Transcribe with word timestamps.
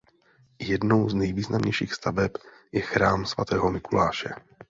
Jednou 0.61 1.09
z 1.09 1.13
nejvýznamnějších 1.13 1.93
staveb 1.93 2.31
je 2.71 2.81
chrám 2.81 3.25
svatého 3.25 3.71
Mikuláše. 3.71 4.29